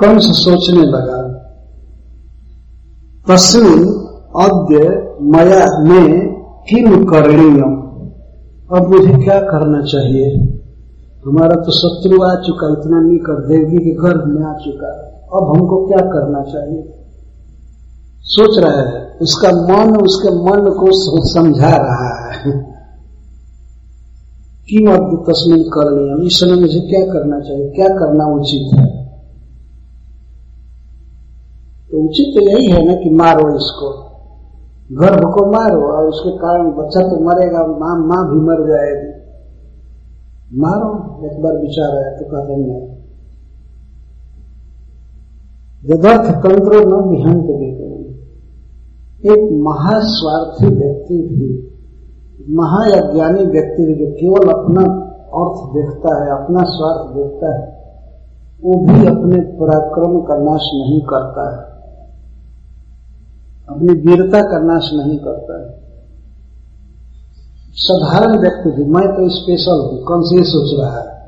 [0.00, 1.28] कंस सोचने लगा।
[3.28, 3.82] तस्वीर
[4.36, 4.78] अद्य
[5.22, 6.34] मया में
[6.68, 7.78] किम करणीयम?
[8.76, 10.54] अब मुझे क्या करना चाहिए?
[11.26, 15.56] हमारा तो शत्रु आ चुका इतना नहीं कर देवगी के गर्भ में आ चुका अब
[15.56, 16.94] हमको क्या करना चाहिए?
[18.20, 20.86] सोच रहा है, उसका मन उसके मन को
[21.28, 22.78] समझा रहा है।
[24.68, 27.70] कि अब करनी इस समय मुझे क्या करना चाहिए?
[27.70, 28.97] क्या करना उचित है?
[31.90, 33.90] तो उचित तो यही है ना कि मारो इसको।
[34.90, 39.08] गर्भ को मारो और उसके कारण बच्चा तो मरेगा, माँ, माँ भी मर जाएगी।
[40.60, 40.90] मारो,
[41.26, 42.98] एक बार विचार आया तो कहते हैं
[45.84, 47.68] यदर्थ तंत्र न विहंत भी
[49.24, 51.68] एक महास्वार्थी व्यक्ति भी
[52.54, 54.82] महाअज्ञानी व्यक्ति भी जो केवल अपना
[55.34, 57.64] अर्थ देखता है, अपना स्वार्थ देखता है,
[58.64, 61.77] वो भी अपने पराक्रम का नाश नहीं करता है।
[63.68, 65.78] अपनी वीरता का नाश नहीं करता है।
[67.74, 71.18] साधारण व्यक्ति भी, मैं तो स्पेशल हूँ कौन से सोच रहा है।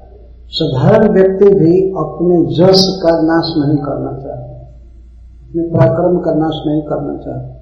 [0.48, 4.56] साधारण व्यक्ति भी अपने जस का नाश नहीं करना चाहता।
[5.42, 7.56] अपने पराक्रम का नाश नहीं करना चाहता।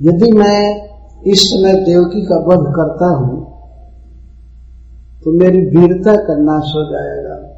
[0.00, 0.88] यदि मैं
[1.26, 3.36] इस समय देवकी का वध करता हूँ
[5.24, 7.57] तो मेरी वीरता का नाश हो जाएगा।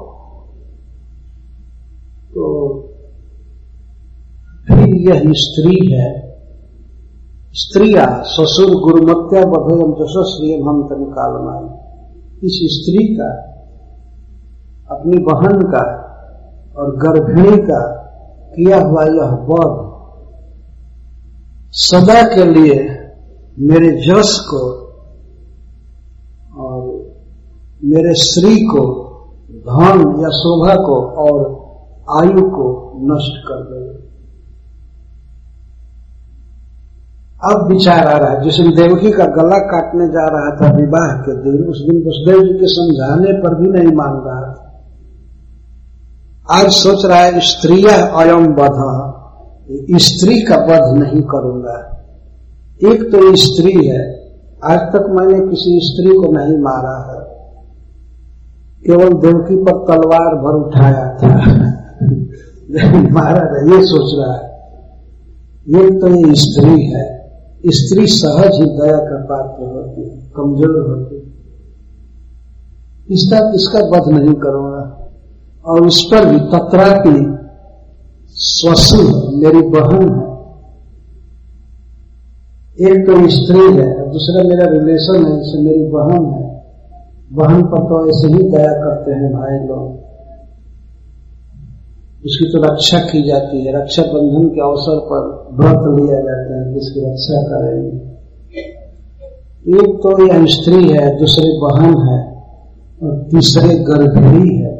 [2.34, 2.44] तो
[4.68, 6.32] फिर यह स्त्री है।
[7.54, 11.02] स्त्रिया, ससुर, गुरुमत्या बधेयम जशस्वी हम तन
[12.44, 13.32] इस स्त्री का,
[14.92, 15.84] अपनी बहन का
[16.78, 17.82] और गर्भिणी का
[18.56, 19.92] किया हुआ यह वध
[21.74, 22.80] सदा के लिए
[23.60, 24.81] मेरे जस को
[27.86, 29.08] मेरे श्री को
[29.52, 31.62] धन या शोभा को और
[32.18, 34.02] आयु को नष्ट कर दे।
[37.44, 41.22] अब विचार आ रहा है, जिस दिन देवकी का गला काटने जा रहा था विवाह
[41.22, 44.68] के दिन, उस दिन वसुदेव जी के समझाने पर भी नहीं मान रहा था।
[46.52, 49.12] आज सोच रहा है, स्त्रिया अयम बध
[49.92, 51.98] स्त्री का वध नहीं करूँगा।
[52.94, 54.14] एक तो स्त्री है,
[54.64, 57.41] आज तक मैंने किसी स्त्री को नहीं मारा है।
[58.86, 61.28] केवल देवकी पर तलवार भर उठाया था।
[63.12, 64.52] महाराज, ये सोच रहा है
[65.62, 67.32] एक तो ये स्त्री है,
[67.66, 71.22] स्त्री सहज ही दया का पात्र होती है, कमज़ोर होती है।
[73.10, 75.12] इसका इसका वध नहीं करूँगा?
[75.66, 77.38] और उस पर भी तत्रापि
[78.28, 79.04] स्वसु
[79.38, 80.32] मेरी बहन है।
[82.90, 86.51] एक तो स्त्री है, दूसरा मेरा रिलेशन है जैसे मेरी बहन है।
[87.32, 90.00] बहन पर तो ऐसे ही दया करते हैं भाई लोग।
[92.26, 96.74] उसकी तो रक्षा की जाती है, रक्षा बंधन के अवसर पर व्रत लिया जाता है,
[96.74, 97.98] जिसकी रक्षा करेंगे।
[99.80, 102.20] एक तो यह स्त्री है, दूसरे बहन है,
[103.04, 104.72] और तीसरे गर्भिणी है।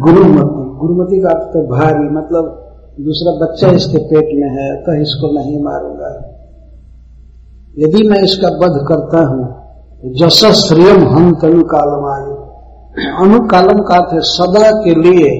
[0.00, 2.44] गुरुमती गुरुमती का अर्थ तो भारी मतलब
[3.00, 6.33] दूसरा बच्चा इसके पेट में है तो इसको नहीं मारूँगा।
[7.78, 9.64] यदि मैं इसका वध करता हूँ
[10.14, 12.34] जस श्रियम हम तनुकालम आयु।
[13.24, 15.30] अनुकालम का अर्थ सदा के लिए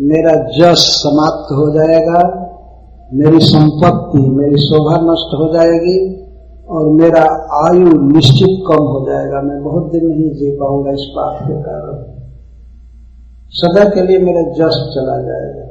[0.00, 2.22] मेरा जस समाप्त हो जाएगा,
[3.14, 6.20] मेरी संपत्ति, मेरी शोभा नष्ट हो जाएगी,
[6.68, 7.22] और मेरा
[7.66, 12.02] आयु निश्चित कम हो जाएगा। मैं बहुत दिन नहीं जी पाऊँगा इस पाप के कारण।
[13.50, 15.64] सदा के लिए मेरा जस चला जाएगा।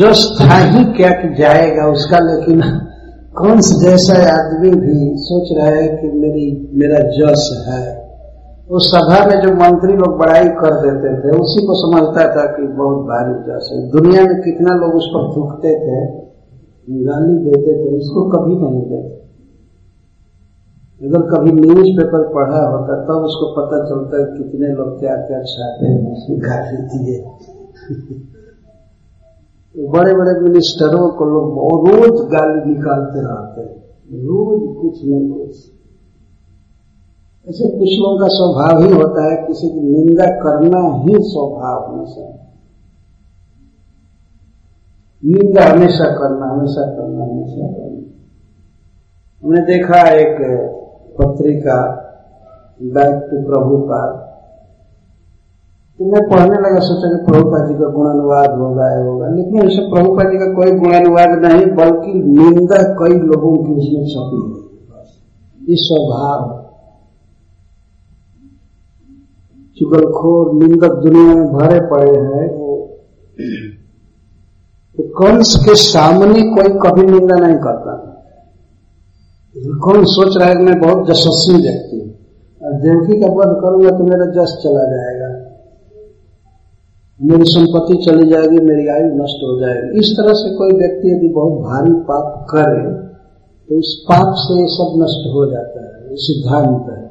[0.00, 2.81] जस था ही क्या कि जाएगा उसका लेकिन
[3.38, 8.12] कंस जैसा आदमी भी सोच रहा है कि मेरी, मेरा जस है।
[8.70, 12.62] उस सभा में जो मंत्री लोग बड़ाई कर देते थे, उसी को समझता था कि
[12.62, 16.22] बहुत भारी जस है। दुनिया में कितना लोग उस पर थूकते थे
[16.90, 19.22] गाली देते थे, इसको कभी नहीं देते।
[21.06, 25.38] अगर कभी न्यूज़ पेपर पढ़ा होता, तब उसको पता चलता है कितने लोग क्या क्या
[25.38, 27.24] हैं गाली दिए।
[29.78, 33.82] बड़े बड़े मिनिस्टरों को लोग रोज गाली निकालते रहते हैं।
[34.18, 35.72] रोज कुछ नहीं कुछ।
[37.48, 42.22] ऐसे कुछ लोगों का स्वभाव ही होता है, किसी की निंदा करना ही स्वभाव हमेशा
[45.24, 48.02] निंदा हमेशा करना हमेशा करना हमेशा करना।
[49.44, 50.36] हमने देखा एक
[51.18, 51.98] पत्रिका
[53.30, 54.28] टू प्रभु का।
[56.00, 60.22] तो मैं पढ़ने लगा, सोचा कि प्रभुपा जी का गुणानुवाद होगा होगा। लेकिन ऐसे प्रभुपा
[60.22, 66.40] जी का कोई गुणानुवाद नहीं, बल्कि निंदा कई लोगों की उसमें छपी है। इस स्वभाव
[69.76, 72.68] चुगलखोर, निंदक दुनिया में भरे पड़े हैं, वो
[74.98, 77.92] तो कंस के सामने कोई कभी निंदा नहीं करता।
[79.84, 82.10] कौन सोच रहा है कि मैं बहुत यशस्वी व्यक्ति हूँ।
[82.80, 85.21] देवकी का वध करूँगा तो मेरा जस चला जाएगा।
[87.20, 91.28] मेरी संपत्ति चली जाएगी, मेरी आयु नष्ट हो जाएगी। इस तरह से कोई व्यक्ति यदि
[91.28, 93.02] बहुत भारी पाप करे
[93.68, 97.02] तो इस पाप से ये सब नष्ट हो जाता है, ये सिद्धांत है।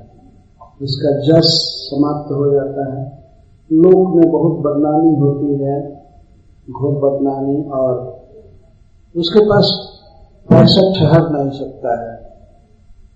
[0.82, 1.48] इसका जस
[1.92, 3.24] समाप्त हो जाता है।
[3.72, 6.06] लोक में बहुत बदनामी होती है,
[6.70, 8.22] घोर बदनामी, और
[9.18, 9.66] उसके पास
[10.50, 12.16] पैसा ठहर नहीं सकता है।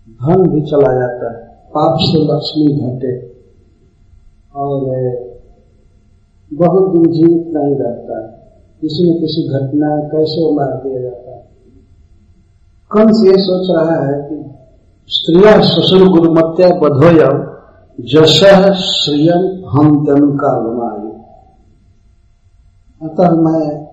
[0.07, 3.35] धन भी चला जाता है। पाप से लक्ष्मी घटे।
[4.55, 4.89] और
[6.55, 8.21] बहुत दिन जीवित नहीं रहता।
[8.81, 11.47] किसी न किसी घटना कैसे मार दिया जाता है?
[12.91, 14.45] कंस ये सोच रहा है कि
[15.07, 17.47] स्त्रिया ससुर गुरुमत्या बधोय
[18.05, 18.43] जश
[18.73, 20.75] श्रियम हम तन का
[23.01, 23.87] अतः मैं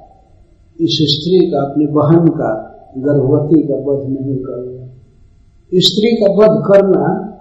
[0.81, 4.87] इस स्त्री का, अपनी बहन का, गर्भवती का वध नहीं करूँगा।
[5.75, 7.33] स्त्री का वध करना,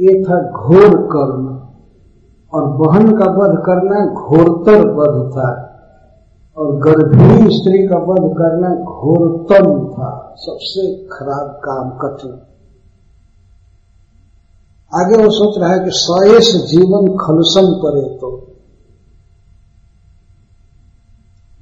[0.00, 1.61] ये था घोर कर्म।
[2.52, 5.50] और बहन का वध करना घोरतर वध था,
[6.56, 12.32] और गर्भिणी स्त्री का वध करना घोरतम था, सबसे खराब काम कठिन।
[14.92, 18.30] आगे वो सोच रहा है कि सयस जीवन खलसम करे तो।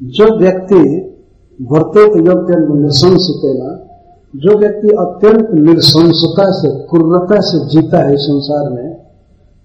[0.01, 0.83] जो व्यक्ति
[1.61, 3.71] वर्तेत योग्य नृशंसतेना
[4.35, 8.90] जो व्यक्ति अत्यंत निरसंसता से कुर्रता से जीता है संसार में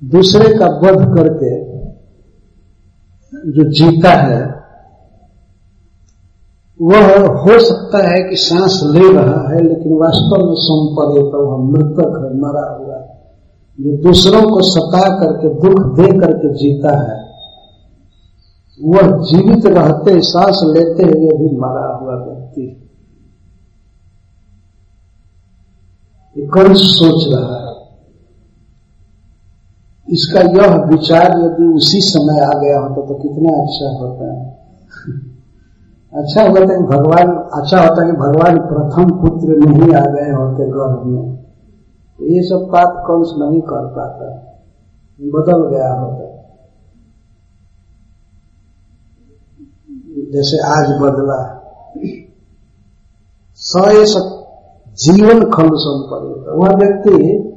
[0.06, 1.66] दूसरे का वध करके
[3.52, 4.56] जो जीता है,
[6.82, 11.72] वह हो सकता है कि सांस ले रहा है, लेकिन वास्तव में संपरे तो वह
[11.72, 13.16] मृतक है, मरा हुआ है।
[13.82, 17.26] जो दूसरों को सता करके, दुख दे करके जीता है।
[18.84, 22.82] वह जीवित रहते, सांस लेते हुए भी मरा हुआ व्यक्ति
[26.38, 27.65] कंस सोच रहा है?
[30.10, 34.56] इसका यह विचार यदि उसी समय आ गया होता तो कितना अच्छा होता। है
[36.24, 37.28] अच्छा होता कि भगवान
[37.62, 41.36] अच्छा होता कि भगवान प्रथम पुत्र नहीं आ गए होते गर्भ में।
[42.20, 44.42] तो ये सब बात कंस नहीं कर पाता।
[45.20, 46.32] बदल गया होता।
[50.32, 51.62] जैसे आज बदला।
[53.58, 54.32] स
[54.98, 57.52] जीवन खल संपद वह व्यक्ति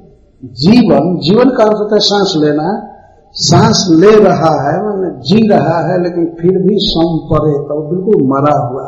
[0.44, 2.94] जीवन जीवन का अर्थ होता है सांस लेना।
[3.32, 8.26] सांस ले रहा है, मैंने जी रहा है, लेकिन फिर भी सम परे तो बिल्कुल
[8.26, 8.82] मरा हुआ।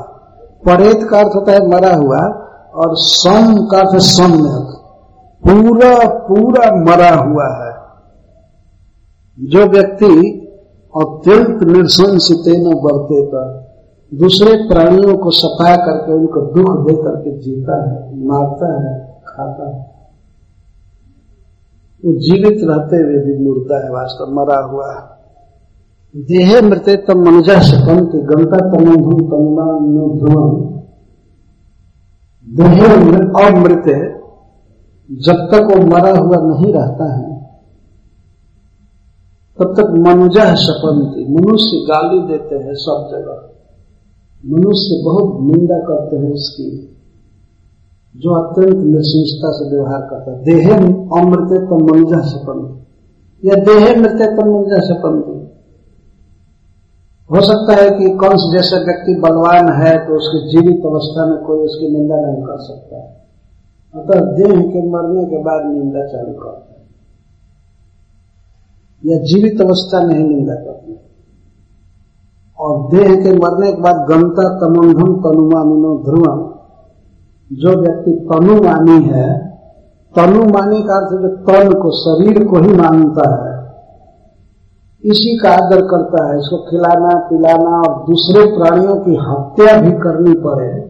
[0.67, 2.19] परेत का अर्थ होता है मरा हुआ,
[2.75, 4.77] और सम का अर्थ सम्यक।
[5.47, 7.81] पूरा पूरा मरा हुआ है।
[9.41, 10.37] जो व्यक्ति
[10.97, 13.71] अत्यंत निर्शंसित न बढ़ते पर
[14.15, 19.90] दूसरे प्राणियों को सफ़ा करके, उनको दुख दे करके जीता है, मारता है, खाता है।
[22.05, 25.21] वो जीवित रहते हुए भी मुर्दा है, वास्तव मरा हुआ है।
[26.15, 29.83] देहे मृत्य तब मनुजा शपंति गंता तमोधुम तनुमान
[30.19, 30.55] ध्रुवम
[32.47, 32.87] देहे
[33.49, 33.89] अमृत
[35.11, 37.31] जब तक वो मरा हुआ नहीं रहता है,
[39.59, 43.39] तब तक मनुजा शपंती मनुष्य गाली देते हैं सब जगह।
[44.47, 46.69] मनुष्य बहुत निंदा करते हैं उसकी।
[48.15, 50.77] जो अत्यंत निश्चिता से व्यवहार करता है। देहे
[51.19, 52.65] अमृत मनुजा सपंत
[53.43, 55.25] या देहे मृत्य तम मनुजा सपंत
[57.31, 61.59] हो सकता है कि कंस जैसा व्यक्ति बलवान है तो उसके जीवित अवस्था में कोई
[61.59, 62.97] उसकी निंदा नहीं कर सकता।
[63.95, 66.83] अतः देह के मरने के बाद निंदा चालू करता है।
[69.05, 70.99] या जीवित अवस्था में ही निंदा करती
[72.59, 76.60] और देह के मरने के बाद गंता तमंधम तनुमा मिनो ध्रुवम।
[77.53, 79.51] जो व्यक्ति तनु मानी है
[80.19, 83.61] तनु मानी का अर्थ जो तन को, शरीर को ही मानता है।
[85.05, 90.35] इसी का आदर करता है, इसको खिलाना, पिलाना और दूसरे प्राणियों की हत्या भी करनी
[90.35, 90.81] पड़े।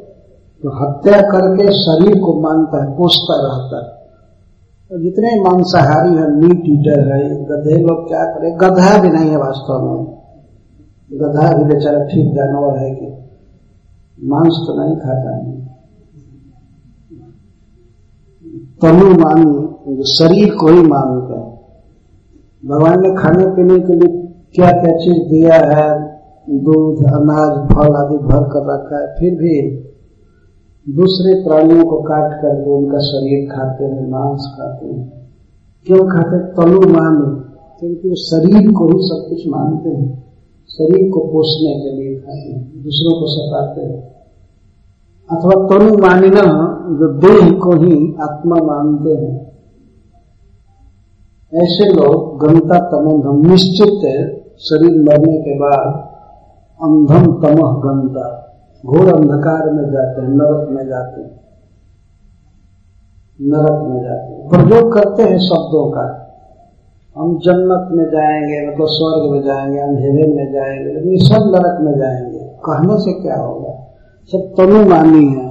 [0.62, 4.00] तो हत्या करके शरीर को मानता है पोषता रहता है।
[4.90, 9.36] तो जितने मांसाहारी है, मीट ईटर है, गधे लोग क्या करे, गधा भी नहीं है
[9.36, 10.04] वास्तव में।
[11.12, 13.28] गधा भी बेचारा ठीक जानवर है कि
[14.24, 15.69] मांस तो नहीं खाता। है
[18.82, 19.70] तनु मानी
[20.02, 21.60] शरीर को ही मानते हैं।
[22.66, 26.10] भगवान ने खाने पीने के लिए क्या क्या चीज़ दिया है?
[26.50, 29.70] दूध, अनाज, फल आदि भर कर रखा है, फिर भी
[30.94, 35.30] दूसरे प्राणियों को काट करके उनका शरीर खाते हैं, मांस खाते हैं।
[35.86, 36.38] क्यों खाते?
[36.38, 37.16] तनु मान,
[37.80, 40.24] क्योंकि वो शरीर को ही सब कुछ मानते हैं।
[40.68, 44.10] शरीर को पोषने के लिए खाते हैं, दूसरों को सताते हैं।
[45.30, 49.50] अथवा तनु मानिना जो देह को ही आत्मा मानते हैं।
[51.54, 56.10] ऐसे लोग गंता तमोधम, निश्चित है, शरीर मरने के बाद
[56.82, 58.46] अंधम तमह गंता,
[58.86, 61.40] घोर अंधकार में जाते हैं, नरक में जाते हैं।
[63.42, 66.26] नरक में जाते हैं। प्रयोग करते हैं शब्दों का।
[67.16, 71.98] हम जन्नत में जाएँगे मतलब स्वर्ग में जाएँगे, अंधेरे में जाएँगे लेकिन सब नरक में
[71.98, 73.86] जाएँगे। कहने से क्या होगा?
[74.24, 75.49] सब तनु मानी है।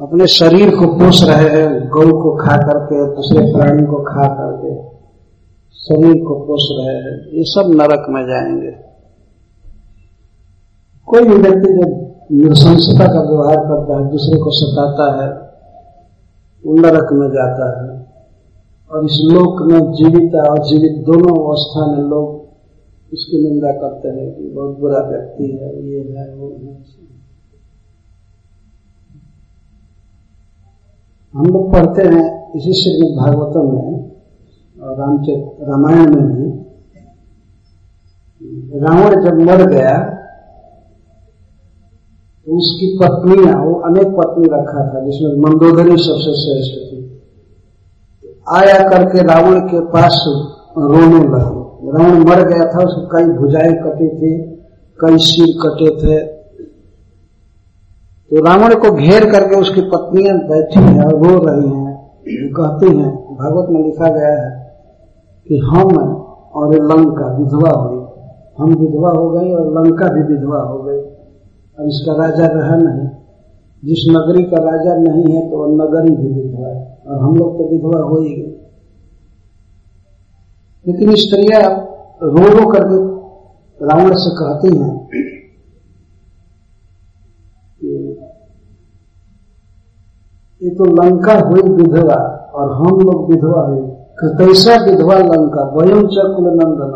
[0.00, 4.82] अपने शरीर को पोष रहे हैं, गौ को खा करके, दूसरे प्राणी को खा करके,
[5.72, 8.70] शरीर को पोष रहे हैं, ये सब नरक में जाएँगे।
[11.06, 15.32] कोई भी व्यक्ति जब नृशंसता का व्यवहार करता है, दूसरे को सताता है,
[16.66, 18.06] वो नरक में जाता है।
[18.90, 22.44] और इस लोक में जीवित और जीवित दोनों अवस्था में लोग
[23.12, 27.03] इसकी निंदा करते हैं कि बहुत बुरा व्यक्ति है, ये है, वो है।
[31.34, 32.24] हम लोग पढ़ते हैं
[32.54, 33.94] इसी श्रीमद भागवतम में,
[34.76, 36.50] और रामचरित रामायण में भी।
[38.80, 39.94] रावण जब मर गया
[42.46, 46.98] तो उसकी पत्नियाँ वो अनेक पत्नी रखा था, जिसमें मंदोदरी सबसे श्रेष्ठ थी।
[48.52, 50.16] आया करके रावण के पास
[50.78, 51.62] रोने लगे।
[51.92, 54.32] रावण मर गया था, उसकी कई भुजाएँ कटी थी,
[54.98, 56.16] कई सिर कटे थे
[58.34, 61.92] तो रावण को घेर करके उसकी पत्नियाँ बैठी हैं और रो रही हैं।
[62.52, 64.50] कहती हैं, भागवत में लिखा गया है
[65.48, 65.98] कि हम
[66.54, 68.00] और लंका विधवा हुई
[68.58, 70.98] हम विधवा हो गई और लंका भी विधवा हो गई।
[71.78, 73.08] अब इसका राजा रहा नहीं।
[73.84, 77.58] जिस नगरी का राजा नहीं है तो वह नगरी भी विधवा है और हम लोग
[77.58, 78.52] तो विधवा हो ही गए।
[80.86, 81.62] लेकिन स्त्रियाँ
[82.22, 82.98] रो रो करके
[83.86, 85.04] रावण से कहती हैं
[90.64, 92.20] ये तो लंका हुई विधवा,
[92.54, 93.82] और हम लोग विधवा हुई
[94.18, 95.62] कृतैसा विधवा लंका?
[95.74, 96.92] वयम चकुल नंदन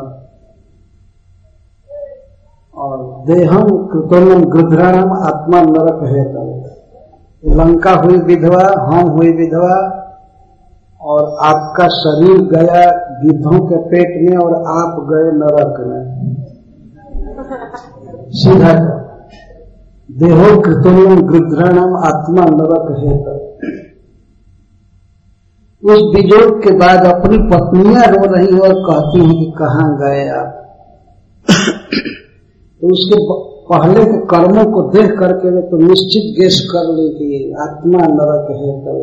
[2.75, 6.25] और देहम कृतोनम गृधराणम आत्मा नरक है
[7.43, 9.75] लंका हुई विधवा, हम हुई विधवा,
[11.01, 12.81] और आपका शरीर गया
[13.21, 16.03] गिद्धों के पेट में, और आप गए नरक में।
[18.37, 18.73] सीधा
[20.09, 23.17] देहो कृतोनम गृधराणम आत्मा नरक है
[25.83, 30.49] उस विजोग के बाद अपनी पत्नियाँ रो रही और कहती हैं कि कहा गए आप?
[32.83, 33.19] तो उसके
[33.71, 38.51] पहले के कर्मों को देख करके वे तो निश्चित गेस कर ली कि आत्मा नरक
[38.51, 38.99] है तब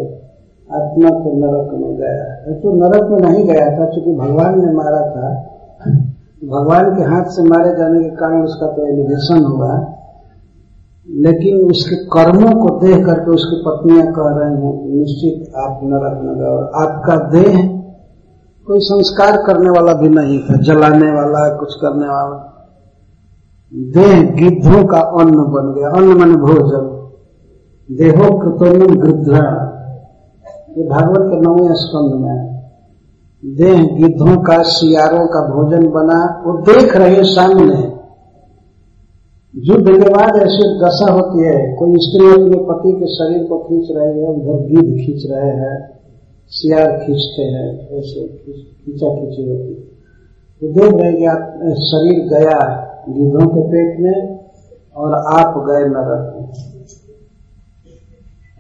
[0.70, 5.02] आत्मा तो नरक में गया। तो नरक में नहीं गया था क्योंकि भगवान ने मारा
[5.10, 5.34] था।
[6.46, 9.95] भगवान के हाथ से मारे जाने के कारण उसका तो एलिवेशन हुआ।
[11.10, 16.40] लेकिन उसके कर्मों को देख करके उसकी पत्नियाँ कह रहे हैं, निश्चित आप नरक न
[16.40, 17.82] गए और आपका देह
[18.68, 22.52] कोई संस्कार करने वाला भी नहीं था, जलाने वाला, कुछ करने वाला।
[23.74, 26.92] देह गिद्धों का अन्न बन गया। अन्न मन भोजन।
[27.92, 29.72] देहो कृतोन्यम गृद्रा
[30.78, 32.56] ये भागवत के नवे स्कंद में
[33.46, 37.95] देह गिद्धों का, सियारों का भोजन बना, वो देख रहे सामने।
[39.58, 43.88] युद्ध के बाद ऐसी दशा होती है, कोई स्त्री अपने पति के शरीर को खींच
[43.92, 46.00] रही है, उधर गिद्ध खींच रहे हैं,
[46.48, 49.86] सियार खींचते हैं, ऐसे खींचा, खींची होती है।
[50.62, 51.12] तो देख रहे
[51.76, 54.40] शरीर गया गिद्धों के पेट में
[54.96, 56.48] और आप गए नरक में।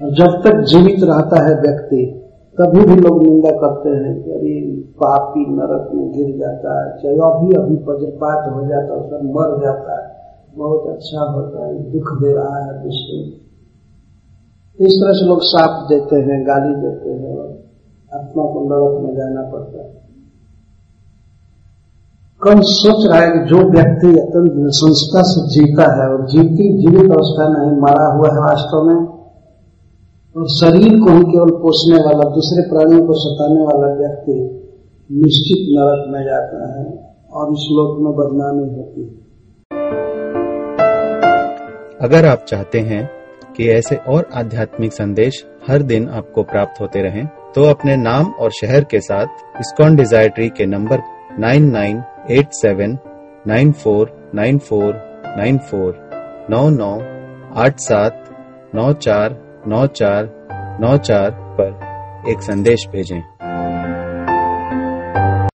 [0.01, 2.21] और जब तक जीवित रहता है व्यक्ति,
[2.61, 7.15] तभी भी लोग निंदा करते हैं कि अरे, पापी नरक में गिर जाता है, चाहे
[7.15, 10.24] अभी अभी वज्रपात हो जाता है उसका मर जाता है।
[10.57, 13.45] बहुत अच्छा होता है, दुख दे रहा है विष्णु
[14.79, 17.63] इस तरह से लोग साप देते हैं, गाली देते हैं और
[18.13, 20.05] आत्मा को नरक में जाना पड़ता है।
[22.43, 27.11] कम सोच रहा है कि जो व्यक्ति अत्यंत संस्था से जीता है और जीती, जीवित
[27.11, 29.07] अवस्था नहीं मारा हुआ है वास्तव में,
[30.37, 34.61] और शरीर को ही केवल पोषने वाला, दूसरे प्राणियों को सताने वाला व्यक्ति
[35.11, 39.24] निश्चित नरक में जाता है और इस लोक में बदनामी होती है।
[42.05, 43.05] अगर आप चाहते हैं
[43.57, 48.51] कि ऐसे और आध्यात्मिक संदेश हर दिन आपको प्राप्त होते रहें, तो अपने नाम और
[48.51, 51.01] शहर के साथ इस्कॉन डिज़ायर ट्री के number
[51.39, 52.97] 9987
[53.47, 54.93] nine four nine four
[55.37, 56.93] nine four नौ नौ
[57.55, 58.23] आठ सात
[58.75, 60.29] नौ चार नौ चार
[60.81, 63.21] नौ चार पर एक संदेश भेजें।